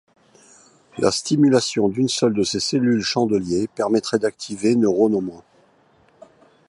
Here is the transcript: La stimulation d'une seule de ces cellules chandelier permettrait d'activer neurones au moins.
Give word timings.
La 0.97 1.11
stimulation 1.11 1.87
d'une 1.87 2.07
seule 2.07 2.33
de 2.33 2.41
ces 2.41 2.59
cellules 2.59 3.03
chandelier 3.03 3.67
permettrait 3.67 4.17
d'activer 4.17 4.75
neurones 4.75 5.13
au 5.13 5.21
moins. 5.21 5.43